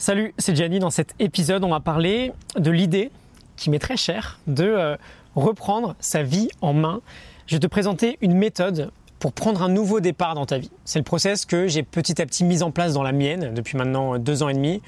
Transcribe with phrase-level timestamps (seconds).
[0.00, 0.78] Salut, c'est Gianni.
[0.78, 3.10] Dans cet épisode, on va parler de l'idée
[3.56, 4.96] qui m'est très chère de euh,
[5.34, 7.02] reprendre sa vie en main.
[7.46, 10.70] Je vais te présenter une méthode pour prendre un nouveau départ dans ta vie.
[10.86, 13.76] C'est le process que j'ai petit à petit mis en place dans la mienne depuis
[13.76, 14.80] maintenant deux ans et demi.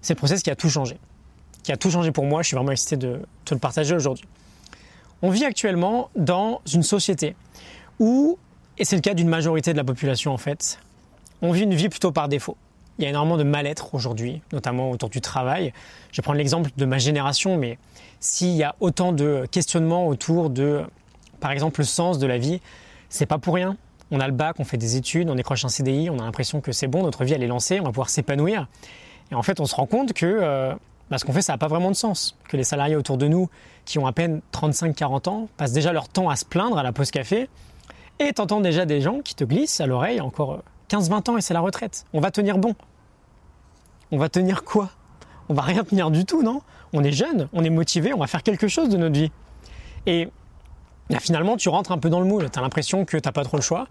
[0.00, 0.96] C'est le process qui a tout changé.
[1.62, 2.40] Qui a tout changé pour moi.
[2.40, 4.24] Je suis vraiment excité de te le partager aujourd'hui.
[5.20, 7.36] On vit actuellement dans une société
[7.98, 8.38] où,
[8.78, 10.78] et c'est le cas d'une majorité de la population en fait,
[11.42, 12.56] on vit une vie plutôt par défaut.
[12.98, 15.72] Il y a énormément de mal-être aujourd'hui, notamment autour du travail.
[16.12, 17.78] Je vais prendre l'exemple de ma génération, mais
[18.20, 20.82] s'il y a autant de questionnements autour de,
[21.40, 22.60] par exemple, le sens de la vie,
[23.08, 23.76] c'est pas pour rien.
[24.10, 26.60] On a le bac, on fait des études, on décroche un CDI, on a l'impression
[26.60, 28.68] que c'est bon, notre vie elle est lancée, on va pouvoir s'épanouir.
[29.32, 30.74] Et en fait, on se rend compte que euh,
[31.10, 32.36] bah, ce qu'on fait, ça n'a pas vraiment de sens.
[32.48, 33.48] Que les salariés autour de nous,
[33.84, 36.92] qui ont à peine 35-40 ans, passent déjà leur temps à se plaindre à la
[36.92, 37.48] pause café,
[38.20, 41.54] et t'entends déjà des gens qui te glissent à l'oreille encore 15-20 ans et c'est
[41.54, 42.04] la retraite.
[42.12, 42.74] On va tenir bon.
[44.10, 44.90] On va tenir quoi?
[45.48, 46.62] On va rien tenir du tout, non?
[46.92, 49.30] On est jeune, on est motivé, on va faire quelque chose de notre vie.
[50.06, 50.28] Et
[51.20, 52.50] finalement, tu rentres un peu dans le moule.
[52.50, 53.86] Tu as l'impression que tu n'as pas trop le choix.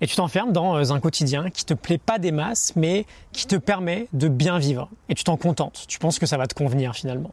[0.00, 3.46] Et tu t'enfermes dans euh, un quotidien qui te plaît pas des masses, mais qui
[3.46, 4.90] te permet de bien vivre.
[5.08, 5.86] Et tu t'en contentes.
[5.88, 7.32] Tu penses que ça va te convenir finalement.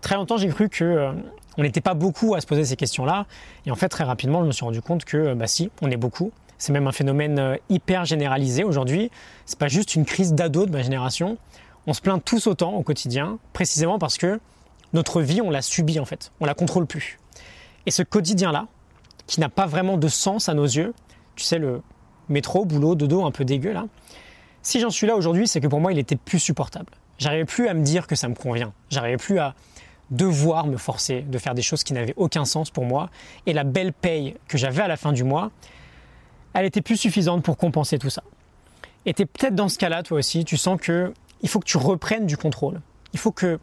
[0.00, 1.12] Très longtemps, j'ai cru que euh,
[1.56, 3.26] on n'était pas beaucoup à se poser ces questions-là.
[3.64, 5.90] Et en fait, très rapidement, je me suis rendu compte que, euh, bah si, on
[5.90, 6.32] est beaucoup.
[6.58, 9.10] C'est même un phénomène euh, hyper généralisé aujourd'hui.
[9.46, 11.36] C'est pas juste une crise d'ado de ma génération.
[11.86, 14.40] On se plaint tous autant au quotidien, précisément parce que
[14.92, 16.32] notre vie, on l'a subie en fait.
[16.40, 17.18] On la contrôle plus.
[17.86, 18.66] Et ce quotidien-là,
[19.26, 20.94] qui n'a pas vraiment de sens à nos yeux,
[21.36, 21.82] tu sais, le
[22.28, 23.86] métro, boulot, dodo un peu dégueu là,
[24.62, 26.86] si j'en suis là aujourd'hui, c'est que pour moi, il était plus supportable.
[27.18, 28.72] J'arrivais plus à me dire que ça me convient.
[28.88, 29.54] J'arrivais plus à
[30.10, 33.10] devoir me forcer de faire des choses qui n'avaient aucun sens pour moi.
[33.44, 35.50] Et la belle paye que j'avais à la fin du mois,
[36.54, 38.22] elle était plus suffisante pour compenser tout ça.
[39.06, 42.26] Et peut-être dans ce cas-là, toi aussi, tu sens que il faut que tu reprennes
[42.26, 42.80] du contrôle.
[43.12, 43.58] Il faut que,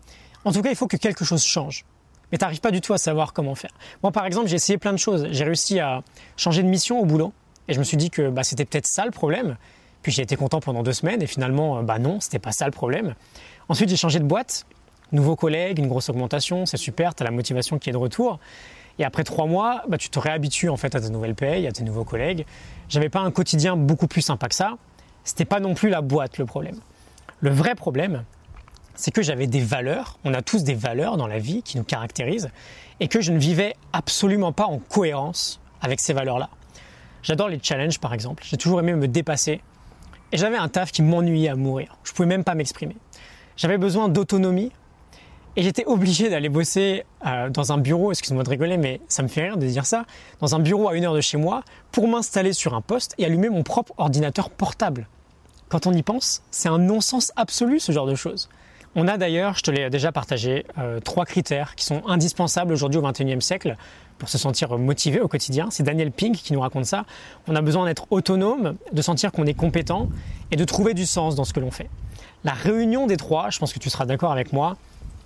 [0.46, 1.84] en tout cas, il faut que quelque chose change.
[2.32, 3.72] Mais tu n'arrives pas du tout à savoir comment faire.
[4.04, 5.28] Moi, par exemple, j'ai essayé plein de choses.
[5.32, 6.04] J'ai réussi à
[6.38, 7.34] changer de mission au boulot.
[7.68, 9.58] Et je me suis dit que bah, c'était peut-être ça le problème.
[10.04, 11.22] Puis j'ai été content pendant deux semaines.
[11.22, 13.16] Et finalement, euh, bah non, c'était pas ça le problème.
[13.68, 14.66] Ensuite, j'ai changé de boîte.
[15.12, 16.66] Nouveaux collègues, une grosse augmentation.
[16.66, 17.16] C'est super.
[17.16, 18.40] Tu as la motivation qui est de retour.
[19.00, 21.72] Et après trois mois, bah, tu te réhabitues en fait à tes nouvelles payes, à
[21.72, 22.46] tes nouveaux collègues.
[22.90, 24.78] J'avais pas un quotidien beaucoup plus sympa que ça.
[25.24, 26.80] C'était pas non plus la boîte le problème.
[27.40, 28.24] Le vrai problème,
[28.96, 30.20] c'est que j'avais des valeurs.
[30.24, 32.50] On a tous des valeurs dans la vie qui nous caractérisent
[33.00, 36.50] et que je ne vivais absolument pas en cohérence avec ces valeurs-là.
[37.24, 38.44] J'adore les challenges par exemple.
[38.46, 39.62] J'ai toujours aimé me dépasser.
[40.32, 41.98] Et j'avais un taf qui m'ennuyait à mourir.
[42.04, 42.96] Je pouvais même pas m'exprimer.
[43.58, 44.72] J'avais besoin d'autonomie
[45.56, 49.28] et j'étais obligé d'aller bosser euh, dans un bureau, excuse-moi de rigoler, mais ça me
[49.28, 50.06] fait rire de dire ça,
[50.40, 53.26] dans un bureau à une heure de chez moi pour m'installer sur un poste et
[53.26, 55.08] allumer mon propre ordinateur portable.
[55.70, 58.50] Quand on y pense, c'est un non-sens absolu ce genre de choses.
[58.96, 63.00] On a d'ailleurs, je te l'ai déjà partagé, euh, trois critères qui sont indispensables aujourd'hui
[63.00, 63.78] au XXIe siècle
[64.18, 65.70] pour se sentir motivé au quotidien.
[65.72, 67.06] C'est Daniel Pink qui nous raconte ça.
[67.48, 70.10] On a besoin d'être autonome, de sentir qu'on est compétent
[70.52, 71.90] et de trouver du sens dans ce que l'on fait.
[72.44, 74.76] La réunion des trois, je pense que tu seras d'accord avec moi,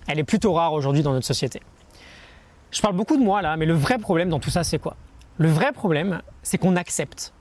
[0.06, 1.60] elle est plutôt rare aujourd'hui dans notre société.
[2.70, 4.96] Je parle beaucoup de moi là, mais le vrai problème dans tout ça, c'est quoi?
[5.38, 7.32] Le vrai problème, c'est qu'on accepte.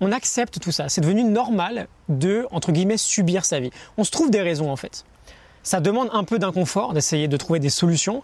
[0.00, 0.88] On accepte tout ça.
[0.88, 3.70] C'est devenu normal de, entre guillemets, subir sa vie.
[3.98, 5.04] On se trouve des raisons en fait.
[5.62, 8.22] Ça demande un peu d'inconfort d'essayer de trouver des solutions.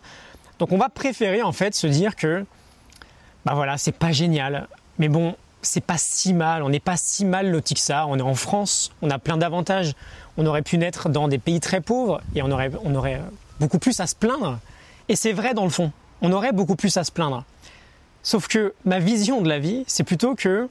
[0.59, 2.45] Donc on va préférer en fait se dire que,
[3.45, 4.69] bah voilà, c'est pas génial,
[4.99, 8.19] mais bon, c'est pas si mal, on n'est pas si mal loti que ça, on
[8.19, 9.93] est en France, on a plein d'avantages.
[10.39, 13.21] On aurait pu naître dans des pays très pauvres et on aurait, on aurait
[13.61, 14.59] beaucoup plus à se plaindre.
[15.09, 17.45] Et c'est vrai dans le fond, on aurait beaucoup plus à se plaindre.
[18.23, 20.69] Sauf que ma vision de la vie, c'est plutôt que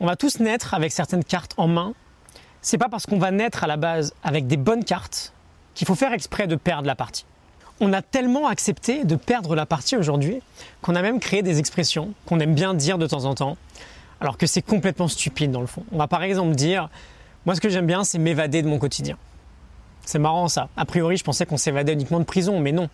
[0.00, 1.94] on va tous naître avec certaines cartes en main.
[2.60, 5.32] C'est pas parce qu'on va naître à la base avec des bonnes cartes
[5.74, 7.24] qu'il faut faire exprès de perdre la partie.
[7.80, 10.40] On a tellement accepté de perdre la partie aujourd'hui
[10.82, 13.56] qu'on a même créé des expressions qu'on aime bien dire de temps en temps,
[14.20, 15.84] alors que c'est complètement stupide dans le fond.
[15.90, 16.88] On va par exemple dire,
[17.46, 19.16] moi ce que j'aime bien c'est m'évader de mon quotidien.
[20.04, 20.68] C'est marrant ça.
[20.76, 22.88] A priori, je pensais qu'on s'évadait uniquement de prison, mais non.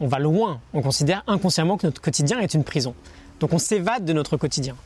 [0.00, 0.60] On va loin.
[0.74, 2.94] On considère inconsciemment que notre quotidien est une prison.
[3.40, 4.76] Donc on s'évade de notre quotidien.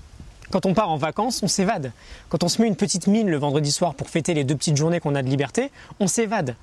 [0.51, 1.93] Quand on part en vacances, on s'évade.
[2.29, 4.77] Quand on se met une petite mine le vendredi soir pour fêter les deux petites
[4.77, 6.57] journées qu'on a de liberté, on s'évade.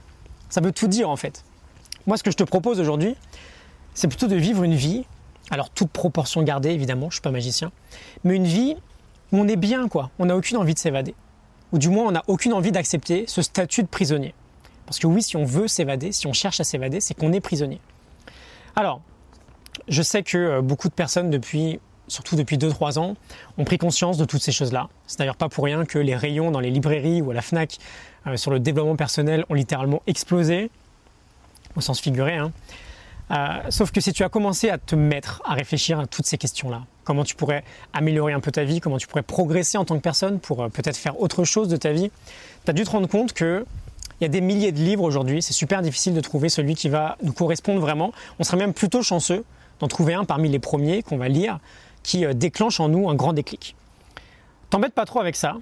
[0.49, 1.43] Ça veut tout dire en fait.
[2.05, 3.15] Moi, ce que je te propose aujourd'hui,
[3.95, 5.05] c'est plutôt de vivre une vie,
[5.49, 7.71] alors toute proportion gardée évidemment, je ne suis pas magicien,
[8.23, 8.75] mais une vie
[9.31, 10.11] où on est bien quoi.
[10.19, 11.15] On n'a aucune envie de s'évader.
[11.71, 14.33] Ou du moins, on n'a aucune envie d'accepter ce statut de prisonnier.
[14.89, 17.41] Parce que oui, si on veut s'évader, si on cherche à s'évader, c'est qu'on est
[17.41, 17.79] prisonnier.
[18.75, 19.01] Alors,
[19.87, 23.15] je sais que euh, beaucoup de personnes depuis surtout depuis 2-3 ans,
[23.59, 24.89] ont pris conscience de toutes ces choses-là.
[25.05, 27.77] C'est d'ailleurs pas pour rien que les rayons dans les librairies ou à la FNAC
[28.25, 30.71] euh, sur le développement personnel ont littéralement explosé,
[31.75, 32.37] au sens figuré.
[32.37, 32.51] Hein.
[33.29, 36.39] Euh, sauf que si tu as commencé à te mettre à réfléchir à toutes ces
[36.39, 37.63] questions-là, comment tu pourrais
[37.93, 40.97] améliorer un peu ta vie, comment tu pourrais progresser en tant que personne pour peut-être
[40.97, 42.09] faire autre chose de ta vie,
[42.65, 43.67] tu as dû te rendre compte que
[44.19, 46.89] il y a des milliers de livres aujourd'hui, c'est super difficile de trouver celui qui
[46.89, 48.11] va nous correspondre vraiment.
[48.39, 49.45] On serait même plutôt chanceux
[49.79, 51.59] d'en trouver un parmi les premiers qu'on va lire
[52.03, 53.75] qui euh, déclenche en nous un grand déclic.
[54.69, 55.57] T'embête pas trop avec ça.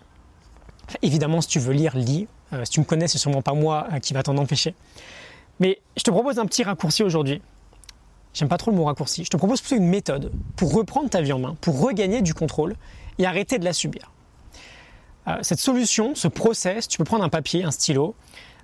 [1.01, 2.27] évidemment, si tu veux lire, lis.
[2.63, 4.75] si tu me connais, c'est sûrement pas moi qui va t'en empêcher.
[5.59, 7.41] Mais je te propose un petit raccourci aujourd'hui
[8.37, 9.25] J'aime pas trop le mot raccourci.
[9.25, 12.35] Je te propose plutôt une méthode pour reprendre ta vie en main, pour regagner du
[12.35, 12.75] contrôle
[13.17, 14.11] et arrêter de la subir.
[15.27, 18.13] Euh, cette solution, ce process, tu peux prendre un papier, un stylo.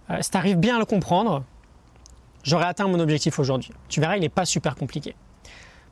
[0.09, 1.44] Euh, si tu arrives bien à le comprendre,
[2.44, 3.71] j'aurai atteint mon objectif aujourd'hui.
[3.89, 5.15] Tu verras, il n'est pas super compliqué.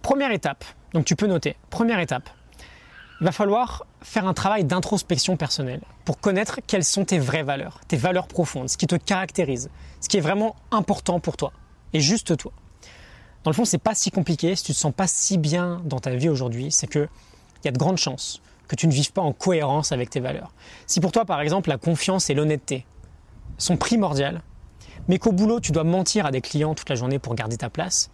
[0.01, 1.55] Première étape, donc tu peux noter.
[1.69, 2.29] Première étape,
[3.21, 7.79] il va falloir faire un travail d'introspection personnelle pour connaître quelles sont tes vraies valeurs,
[7.87, 9.69] tes valeurs profondes, ce qui te caractérise,
[9.99, 11.53] ce qui est vraiment important pour toi
[11.93, 12.51] et juste toi.
[13.43, 14.55] Dans le fond, c'est pas si compliqué.
[14.55, 17.07] Si tu te sens pas si bien dans ta vie aujourd'hui, c'est que
[17.63, 20.19] il y a de grandes chances que tu ne vives pas en cohérence avec tes
[20.19, 20.53] valeurs.
[20.87, 22.85] Si pour toi, par exemple, la confiance et l'honnêteté
[23.61, 24.41] sont primordiales,
[25.07, 27.69] mais qu'au boulot, tu dois mentir à des clients toute la journée pour garder ta
[27.69, 28.09] place,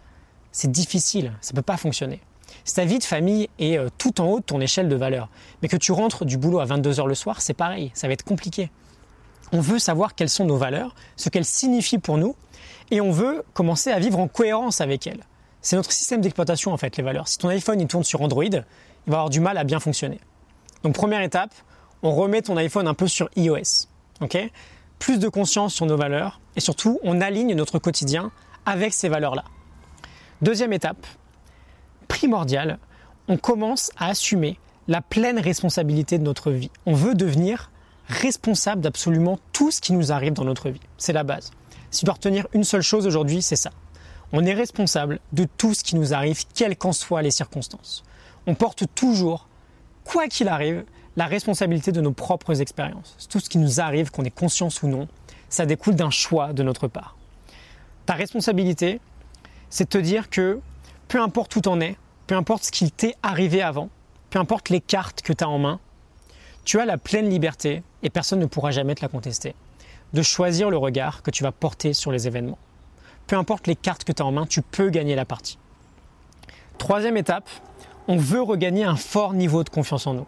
[0.52, 2.20] c'est difficile, ça ne peut pas fonctionner.
[2.64, 5.28] Si ta vie de famille est euh, tout en haut de ton échelle de valeurs,
[5.62, 8.24] mais que tu rentres du boulot à 22h le soir, c'est pareil, ça va être
[8.24, 8.70] compliqué.
[9.52, 12.34] On veut savoir quelles sont nos valeurs, ce qu'elles signifient pour nous,
[12.90, 15.24] et on veut commencer à vivre en cohérence avec elles.
[15.60, 17.28] C'est notre système d'exploitation en fait, les valeurs.
[17.28, 18.62] Si ton iPhone il tourne sur Android, il
[19.06, 20.20] va avoir du mal à bien fonctionner.
[20.82, 21.52] Donc première étape,
[22.02, 23.88] on remet ton iPhone un peu sur iOS.
[24.20, 24.38] ok?
[24.98, 28.30] Plus de conscience sur nos valeurs et surtout on aligne notre quotidien
[28.66, 29.44] avec ces valeurs-là.
[30.42, 31.06] Deuxième étape,
[32.08, 32.78] primordiale,
[33.28, 34.58] on commence à assumer
[34.88, 36.70] la pleine responsabilité de notre vie.
[36.86, 37.70] On veut devenir
[38.08, 40.80] responsable d'absolument tout ce qui nous arrive dans notre vie.
[40.96, 41.50] C'est la base.
[41.90, 43.70] Si tu dois retenir une seule chose aujourd'hui, c'est ça.
[44.32, 48.02] On est responsable de tout ce qui nous arrive, quelles qu'en soient les circonstances.
[48.46, 49.48] On porte toujours,
[50.04, 50.84] quoi qu'il arrive,
[51.18, 53.26] la responsabilité de nos propres expériences.
[53.28, 55.08] Tout ce qui nous arrive, qu'on ait conscience ou non,
[55.48, 57.16] ça découle d'un choix de notre part.
[58.06, 59.00] Ta responsabilité,
[59.68, 60.60] c'est de te dire que
[61.08, 61.96] peu importe où en es,
[62.28, 63.88] peu importe ce qui t'est arrivé avant,
[64.30, 65.80] peu importe les cartes que tu as en main,
[66.64, 69.56] tu as la pleine liberté, et personne ne pourra jamais te la contester,
[70.12, 72.58] de choisir le regard que tu vas porter sur les événements.
[73.26, 75.58] Peu importe les cartes que tu as en main, tu peux gagner la partie.
[76.78, 77.50] Troisième étape,
[78.06, 80.26] on veut regagner un fort niveau de confiance en nous.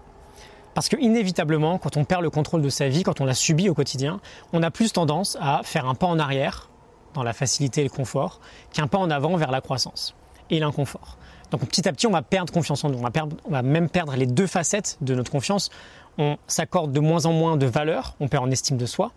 [0.75, 3.69] Parce que inévitablement, quand on perd le contrôle de sa vie, quand on la subit
[3.69, 4.21] au quotidien,
[4.53, 6.71] on a plus tendance à faire un pas en arrière,
[7.15, 8.41] dans la facilité et le confort,
[8.73, 10.15] qu'un pas en avant vers la croissance
[10.51, 11.17] et l'inconfort.
[11.51, 12.99] Donc petit à petit, on va perdre confiance en nous.
[12.99, 13.11] On va,
[13.45, 15.71] on va même perdre les deux facettes de notre confiance.
[16.19, 19.13] On s'accorde de moins en moins de valeur, on perd en estime de soi,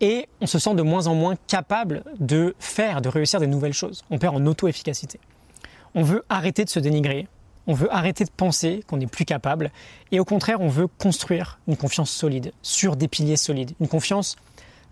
[0.00, 3.72] et on se sent de moins en moins capable de faire, de réussir des nouvelles
[3.72, 4.04] choses.
[4.10, 5.18] On perd en auto-efficacité.
[5.94, 7.26] On veut arrêter de se dénigrer,
[7.66, 9.70] on veut arrêter de penser qu'on n'est plus capable,
[10.12, 14.36] et au contraire, on veut construire une confiance solide, sur des piliers solides, une confiance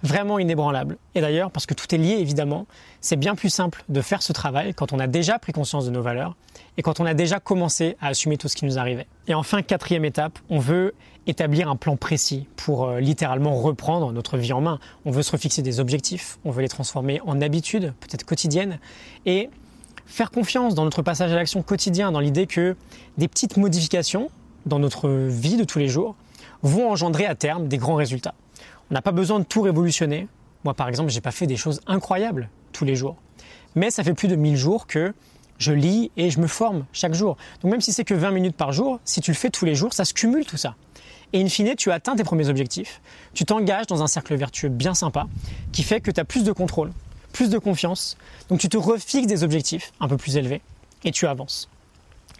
[0.04, 0.98] vraiment inébranlable.
[1.14, 2.66] Et d'ailleurs, parce que tout est lié évidemment,
[3.00, 5.90] c'est bien plus simple de faire ce travail quand on a déjà pris conscience de
[5.90, 6.36] nos valeurs
[6.76, 9.06] et quand on a déjà commencé à assumer tout ce qui nous arrivait.
[9.28, 10.94] Et enfin, quatrième étape, on veut
[11.26, 14.78] établir un plan précis pour euh, littéralement reprendre notre vie en main.
[15.06, 18.78] On veut se refixer des objectifs, on veut les transformer en habitudes, peut-être quotidiennes,
[19.24, 19.48] et
[20.06, 22.76] faire confiance dans notre passage à l'action quotidien, dans l'idée que
[23.18, 24.30] des petites modifications
[24.66, 26.14] dans notre vie de tous les jours
[26.62, 28.34] vont engendrer à terme des grands résultats.
[28.90, 30.28] On n'a pas besoin de tout révolutionner.
[30.64, 33.16] Moi, par exemple, j'ai pas fait des choses incroyables tous les jours.
[33.74, 35.12] Mais ça fait plus de 1000 jours que
[35.58, 37.36] je lis et je me forme chaque jour.
[37.62, 39.74] Donc même si c'est que 20 minutes par jour, si tu le fais tous les
[39.74, 40.74] jours, ça se cumule tout ça.
[41.32, 43.00] Et in fine, tu atteins tes premiers objectifs.
[43.32, 45.26] Tu t'engages dans un cercle vertueux bien sympa
[45.72, 46.92] qui fait que tu as plus de contrôle,
[47.34, 48.16] plus de confiance.
[48.48, 50.62] Donc tu te refixes des objectifs un peu plus élevés
[51.04, 51.68] et tu avances.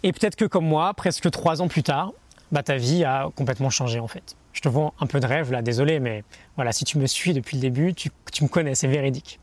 [0.01, 2.13] Et peut-être que comme moi, presque trois ans plus tard,
[2.51, 5.51] bah, ta vie a complètement changé en fait je te vends un peu de rêve
[5.51, 6.23] là, désolé, mais
[6.55, 8.09] voilà, si tu me suis depuis le début, tu,
[8.41, 9.39] me connais, c'est véridique.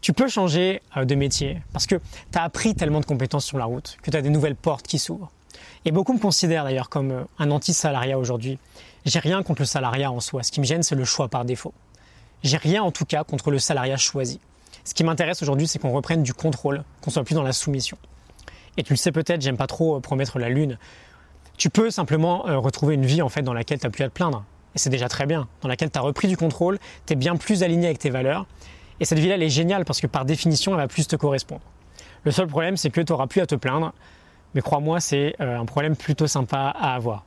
[0.00, 3.56] Tu peux changer euh, de métier parce que tu as appris tellement de compétences sur
[3.56, 5.30] la route, que tu as des nouvelles portes qui s'ouvrent.
[5.84, 8.58] Et beaucoup me considèrent d'ailleurs comme euh, un anti-salariat aujourd'hui.
[9.06, 10.42] J'ai rien contre le salariat en soi.
[10.42, 11.72] Ce qui me gêne, c'est le choix par défaut.
[12.42, 14.40] J'ai rien en tout cas contre le salariat choisi.
[14.88, 17.98] Ce qui m'intéresse aujourd'hui, c'est qu'on reprenne du contrôle, qu'on soit plus dans la soumission.
[18.78, 20.78] Et tu le sais peut-être, j'aime pas trop euh, promettre la lune,
[21.58, 24.08] tu peux simplement euh, retrouver une vie en fait dans laquelle tu n'as plus à
[24.08, 24.46] te plaindre.
[24.74, 25.46] Et c'est déjà très bien.
[25.60, 28.46] Dans laquelle tu as repris du contrôle, tu es bien plus aligné avec tes valeurs.
[28.98, 31.60] Et cette vie-là, elle est géniale parce que par définition, elle va plus te correspondre.
[32.24, 33.92] Le seul problème, c'est que tu n'auras plus à te plaindre
[34.54, 37.26] mais crois-moi, c'est un problème plutôt sympa à avoir.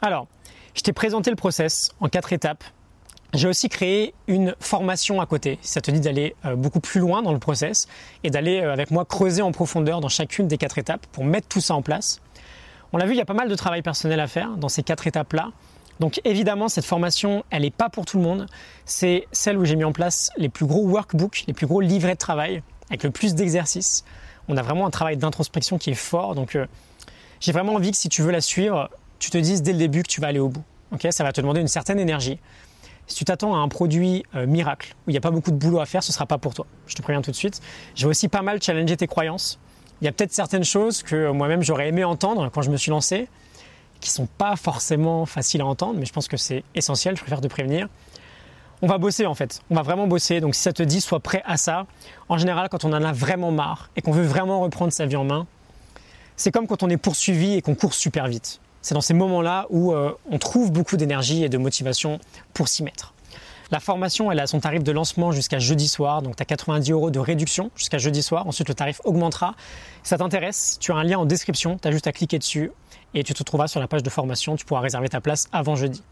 [0.00, 0.26] Alors,
[0.74, 2.64] je t'ai présenté le process en quatre étapes.
[3.34, 5.58] J'ai aussi créé une formation à côté.
[5.62, 7.88] Ça te dit d'aller beaucoup plus loin dans le process
[8.24, 11.62] et d'aller avec moi creuser en profondeur dans chacune des quatre étapes pour mettre tout
[11.62, 12.20] ça en place.
[12.92, 14.82] On l'a vu, il y a pas mal de travail personnel à faire dans ces
[14.82, 15.50] quatre étapes-là.
[15.98, 18.46] Donc évidemment, cette formation, elle n'est pas pour tout le monde.
[18.84, 22.14] C'est celle où j'ai mis en place les plus gros workbooks, les plus gros livrets
[22.14, 24.04] de travail, avec le plus d'exercices.
[24.48, 26.34] On a vraiment un travail d'introspection qui est fort.
[26.34, 26.66] Donc euh,
[27.40, 30.02] j'ai vraiment envie que si tu veux la suivre, tu te dises dès le début
[30.02, 30.64] que tu vas aller au bout.
[31.10, 32.38] ça va te demander une certaine énergie.
[33.06, 35.56] Si tu t'attends à un produit euh, miracle, où il n'y a pas beaucoup de
[35.56, 36.66] boulot à faire, ce ne sera pas pour toi.
[36.86, 37.60] Je te préviens tout de suite.
[37.94, 39.58] Je vais aussi pas mal challenger tes croyances.
[40.00, 42.90] Il y a peut-être certaines choses que moi-même j'aurais aimé entendre quand je me suis
[42.90, 43.28] lancé,
[44.00, 47.40] qui sont pas forcément faciles à entendre, mais je pense que c'est essentiel, je préfère
[47.40, 47.88] te prévenir.
[48.82, 51.20] On va bosser en fait, on va vraiment bosser, donc si ça te dit, sois
[51.20, 51.86] prêt à ça.
[52.28, 55.14] En général, quand on en a vraiment marre et qu'on veut vraiment reprendre sa vie
[55.14, 55.46] en main,
[56.36, 58.60] c'est comme quand on est poursuivi et qu'on court super vite.
[58.82, 62.18] C'est dans ces moments-là où euh, on trouve beaucoup d'énergie et de motivation
[62.52, 63.14] pour s'y mettre.
[63.70, 66.90] La formation, elle a son tarif de lancement jusqu'à jeudi soir, donc tu as 90
[66.90, 68.46] euros de réduction jusqu'à jeudi soir.
[68.46, 69.54] Ensuite, le tarif augmentera.
[70.02, 72.70] Si ça t'intéresse, tu as un lien en description, tu as juste à cliquer dessus
[73.14, 74.56] et tu te trouveras sur la page de formation.
[74.56, 76.02] Tu pourras réserver ta place avant jeudi.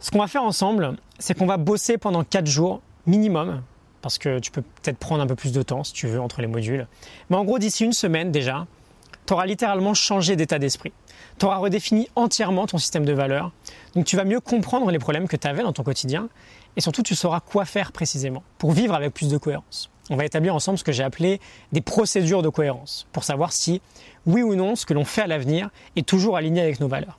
[0.00, 3.62] Ce qu'on va faire ensemble, c'est qu'on va bosser pendant 4 jours minimum,
[4.02, 6.40] parce que tu peux peut-être prendre un peu plus de temps si tu veux entre
[6.40, 6.88] les modules.
[7.30, 8.66] Mais en gros, d'ici une semaine déjà,
[9.26, 10.92] tu auras littéralement changé d'état d'esprit.
[11.38, 13.52] Tu auras redéfini entièrement ton système de valeurs.
[13.94, 16.28] Donc tu vas mieux comprendre les problèmes que tu avais dans ton quotidien
[16.76, 19.90] et surtout tu sauras quoi faire précisément pour vivre avec plus de cohérence.
[20.10, 21.40] On va établir ensemble ce que j'ai appelé
[21.72, 23.80] des procédures de cohérence pour savoir si,
[24.26, 27.16] oui ou non, ce que l'on fait à l'avenir est toujours aligné avec nos valeurs.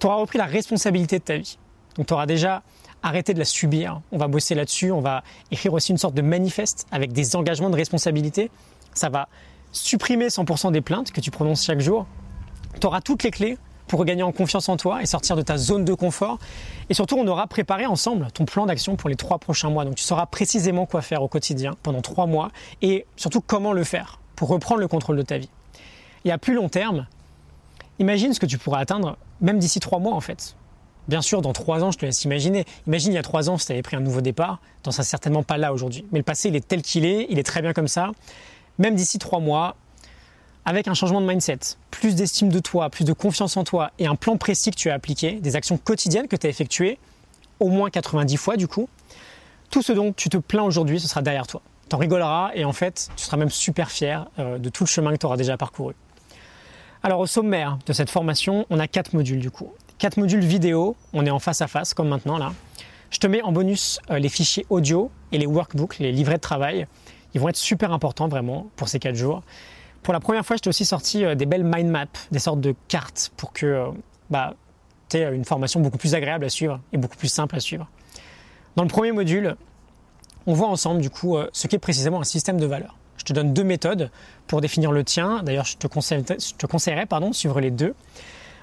[0.00, 1.58] Tu auras repris la responsabilité de ta vie.
[1.96, 2.62] Donc tu auras déjà
[3.02, 4.00] arrêté de la subir.
[4.12, 4.90] On va bosser là-dessus.
[4.92, 8.50] On va écrire aussi une sorte de manifeste avec des engagements de responsabilité.
[8.94, 9.28] Ça va
[9.72, 12.06] supprimer 100% des plaintes que tu prononces chaque jour.
[12.80, 15.56] Tu auras toutes les clés pour regagner en confiance en toi et sortir de ta
[15.56, 16.38] zone de confort.
[16.90, 19.84] Et surtout, on aura préparé ensemble ton plan d'action pour les trois prochains mois.
[19.84, 22.50] Donc tu sauras précisément quoi faire au quotidien pendant trois mois
[22.82, 25.48] et surtout comment le faire pour reprendre le contrôle de ta vie.
[26.24, 27.06] Et à plus long terme,
[27.98, 30.56] imagine ce que tu pourras atteindre même d'ici trois mois en fait.
[31.08, 32.64] Bien sûr, dans trois ans, je te laisse imaginer.
[32.88, 34.92] Imagine il y a trois ans, si tu avais pris un nouveau départ, tu n'en
[34.92, 36.04] seras certainement pas là aujourd'hui.
[36.10, 38.10] Mais le passé, il est tel qu'il est, il est très bien comme ça.
[38.78, 39.76] Même d'ici trois mois,
[40.64, 44.06] avec un changement de mindset, plus d'estime de toi, plus de confiance en toi et
[44.06, 46.98] un plan précis que tu as appliqué, des actions quotidiennes que tu as effectuées,
[47.60, 48.88] au moins 90 fois du coup,
[49.70, 51.62] tout ce dont tu te plains aujourd'hui, ce sera derrière toi.
[51.88, 54.88] Tu en rigoleras et en fait, tu seras même super fier euh, de tout le
[54.88, 55.94] chemin que tu auras déjà parcouru.
[57.02, 59.72] Alors au sommaire de cette formation, on a quatre modules du coup.
[59.98, 62.52] Quatre modules vidéo, on est en face à face comme maintenant là.
[63.10, 66.40] Je te mets en bonus euh, les fichiers audio et les workbooks, les livrets de
[66.40, 66.88] travail.
[67.34, 69.42] Ils vont être super importants vraiment pour ces quatre jours.
[70.02, 72.60] Pour la première fois, je t'ai aussi sorti euh, des belles mind maps, des sortes
[72.60, 73.86] de cartes pour que euh,
[74.30, 74.54] bah,
[75.08, 77.88] tu aies une formation beaucoup plus agréable à suivre et beaucoup plus simple à suivre.
[78.76, 79.56] Dans le premier module,
[80.46, 82.96] on voit ensemble du coup euh, ce qu'est précisément un système de valeurs.
[83.16, 84.10] Je te donne deux méthodes
[84.46, 85.42] pour définir le tien.
[85.42, 87.94] D'ailleurs, je te, je te conseillerais pardon, de suivre les deux.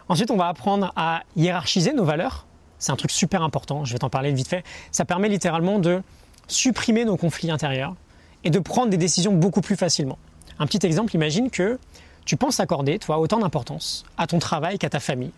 [0.07, 2.45] Ensuite, on va apprendre à hiérarchiser nos valeurs.
[2.79, 4.63] C'est un truc super important, je vais t'en parler vite fait.
[4.91, 6.01] Ça permet littéralement de
[6.47, 7.95] supprimer nos conflits intérieurs
[8.43, 10.17] et de prendre des décisions beaucoup plus facilement.
[10.59, 11.79] Un petit exemple, imagine que
[12.25, 15.31] tu penses accorder, toi, autant d'importance à ton travail qu'à ta famille.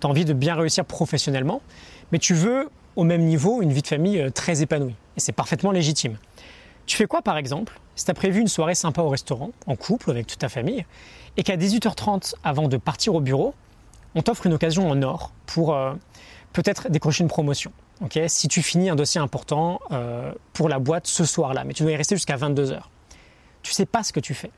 [0.00, 1.60] Tu as envie de bien réussir professionnellement,
[2.12, 4.94] mais tu veux au même niveau une vie de famille euh, très épanouie.
[5.16, 6.16] Et c'est parfaitement légitime.
[6.86, 10.10] Tu fais quoi par exemple si tu prévu une soirée sympa au restaurant, en couple,
[10.10, 10.84] avec toute ta famille,
[11.38, 13.54] et qu'à 18h30, avant de partir au bureau,
[14.14, 15.94] on t'offre une occasion en or pour euh,
[16.52, 17.72] peut-être décrocher une promotion?
[18.28, 21.92] Si tu finis un dossier important euh, pour la boîte ce soir-là, mais tu dois
[21.92, 22.80] y rester jusqu'à 22h
[23.66, 24.50] tu sais pas ce que tu fais.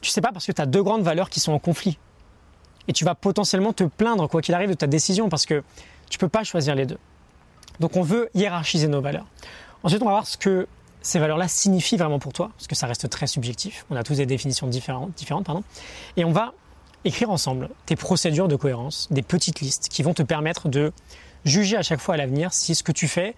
[0.00, 1.96] Tu sais pas parce que tu as deux grandes valeurs qui sont en conflit.
[2.88, 5.62] Et tu vas potentiellement te plaindre, quoi qu'il arrive, de ta décision parce que
[6.10, 6.98] tu peux pas choisir les deux.
[7.78, 9.26] Donc on veut hiérarchiser nos valeurs.
[9.84, 10.66] Ensuite, on va voir ce que
[11.02, 13.86] ces valeurs-là signifient vraiment pour toi, parce que ça reste très subjectif.
[13.90, 15.62] On a tous des définitions différentes, différentes pardon.
[16.16, 16.52] Et on va
[17.04, 20.92] écrire ensemble tes procédures de cohérence, des petites listes qui vont te permettre de
[21.48, 23.34] juger à chaque fois à l'avenir si ce que tu fais,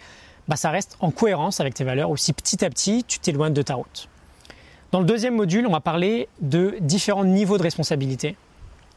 [0.49, 3.55] bah, ça reste en cohérence avec tes valeurs ou si petit à petit tu t'éloignes
[3.55, 4.09] de ta route.
[4.93, 8.37] Dans le deuxième module, on va parler de différents niveaux de responsabilité.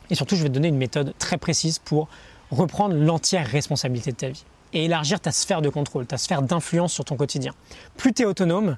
[0.10, 2.08] Et surtout, je vais te donner une méthode très précise pour
[2.50, 4.44] reprendre l'entière responsabilité de ta vie
[4.74, 7.54] et élargir ta sphère de contrôle, ta sphère d'influence sur ton quotidien.
[7.96, 8.78] Plus tu es autonome,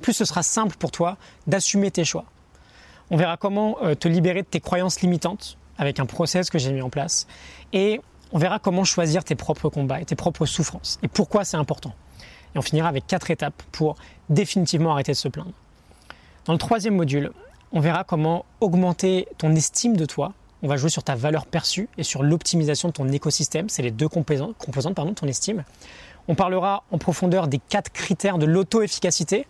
[0.00, 1.16] plus ce sera simple pour toi
[1.46, 2.24] d'assumer tes choix.
[3.10, 6.72] On verra comment euh, te libérer de tes croyances limitantes avec un process que j'ai
[6.72, 7.26] mis en place.
[7.72, 8.00] Et
[8.32, 11.94] on verra comment choisir tes propres combats et tes propres souffrances et pourquoi c'est important.
[12.54, 13.96] Et on finira avec quatre étapes pour
[14.28, 15.52] définitivement arrêter de se plaindre.
[16.46, 17.32] Dans le troisième module,
[17.72, 20.32] on verra comment augmenter ton estime de toi.
[20.62, 23.68] On va jouer sur ta valeur perçue et sur l'optimisation de ton écosystème.
[23.68, 24.56] C'est les deux composantes,
[24.94, 25.64] pardon, de ton estime.
[26.28, 29.46] On parlera en profondeur des quatre critères de l'auto-efficacité.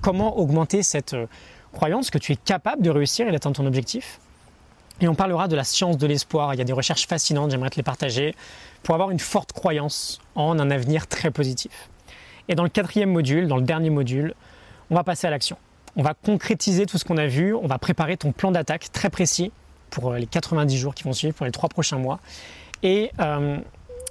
[0.00, 1.26] Comment augmenter cette euh,
[1.76, 4.18] croyance que tu es capable de réussir et d'atteindre ton objectif.
[5.00, 6.54] Et on parlera de la science de l'espoir.
[6.54, 8.34] Il y a des recherches fascinantes, j'aimerais te les partager,
[8.82, 11.90] pour avoir une forte croyance en un avenir très positif.
[12.48, 14.34] Et dans le quatrième module, dans le dernier module,
[14.90, 15.56] on va passer à l'action.
[15.96, 19.10] On va concrétiser tout ce qu'on a vu, on va préparer ton plan d'attaque très
[19.10, 19.50] précis
[19.90, 22.20] pour euh, les 90 jours qui vont suivre, pour les trois prochains mois.
[22.82, 23.58] Et euh,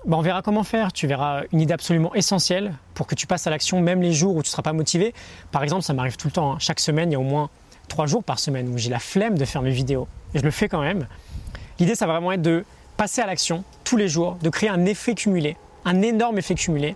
[0.06, 0.92] bah, on verra comment faire.
[0.94, 4.36] Tu verras une idée absolument essentielle pour que tu passes à l'action même les jours
[4.36, 5.13] où tu ne seras pas motivé.
[5.51, 6.54] Par exemple, ça m'arrive tout le temps.
[6.54, 6.58] Hein.
[6.60, 7.50] Chaque semaine, il y a au moins
[7.86, 10.08] trois jours par semaine où j'ai la flemme de faire mes vidéos.
[10.34, 11.08] Et je le fais quand même.
[11.80, 12.65] L'idée, ça va vraiment être de
[12.98, 16.96] passer à l'action tous les jours, de créer un effet cumulé, un énorme effet cumulé.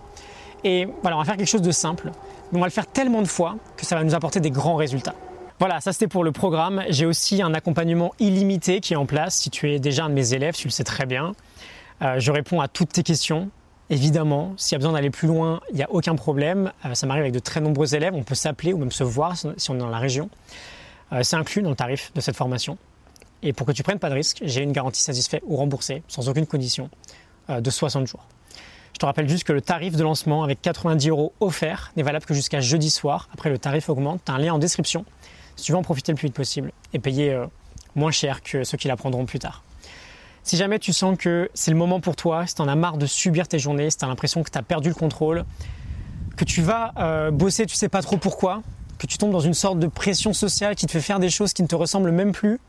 [0.64, 2.10] Et voilà, on va faire quelque chose de simple.
[2.52, 4.76] Mais on va le faire tellement de fois que ça va nous apporter des grands
[4.76, 5.14] résultats.
[5.58, 6.82] Voilà, ça c'était pour le programme.
[6.88, 9.36] J'ai aussi un accompagnement illimité qui est en place.
[9.36, 11.34] Si tu es déjà un de mes élèves, tu le sais très bien.
[12.02, 13.50] Euh, je réponds à toutes tes questions.
[13.90, 16.72] Évidemment, s'il y a besoin d'aller plus loin, il n'y a aucun problème.
[16.86, 18.14] Euh, ça m'arrive avec de très nombreux élèves.
[18.14, 20.30] On peut s'appeler ou même se voir si on est dans la région.
[21.12, 22.78] Euh, c'est inclus dans le tarif de cette formation.
[23.42, 26.28] Et pour que tu prennes pas de risque, j'ai une garantie satisfaite ou remboursée, sans
[26.28, 26.90] aucune condition,
[27.48, 28.26] de 60 jours.
[28.92, 32.26] Je te rappelle juste que le tarif de lancement avec 90 euros offert n'est valable
[32.26, 33.28] que jusqu'à jeudi soir.
[33.32, 34.20] Après, le tarif augmente.
[34.24, 35.06] Tu as un lien en description
[35.56, 37.42] si tu veux en profiter le plus vite possible et payer
[37.94, 39.64] moins cher que ceux qui l'apprendront plus tard.
[40.42, 42.96] Si jamais tu sens que c'est le moment pour toi, si tu en as marre
[42.96, 45.44] de subir tes journées, si tu as l'impression que tu as perdu le contrôle,
[46.36, 48.62] que tu vas euh, bosser, tu sais pas trop pourquoi,
[49.00, 51.54] que tu tombes dans une sorte de pression sociale qui te fait faire des choses
[51.54, 52.60] qui ne te ressemblent même plus,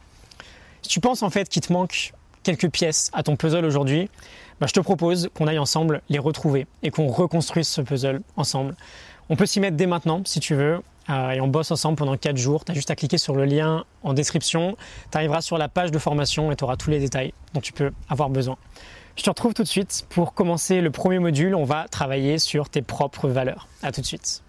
[0.81, 4.09] si tu penses en fait qu'il te manque quelques pièces à ton puzzle aujourd'hui,
[4.59, 8.75] bah, je te propose qu'on aille ensemble les retrouver et qu'on reconstruise ce puzzle ensemble.
[9.29, 10.81] On peut s'y mettre dès maintenant si tu veux.
[11.09, 12.63] Euh, et on bosse ensemble pendant 4 jours.
[12.63, 14.77] Tu as juste à cliquer sur le lien en description.
[15.11, 17.73] Tu arriveras sur la page de formation et tu auras tous les détails dont tu
[17.73, 18.55] peux avoir besoin.
[19.17, 21.55] Je te retrouve tout de suite pour commencer le premier module.
[21.55, 23.67] On va travailler sur tes propres valeurs.
[23.81, 24.43] À tout de suite.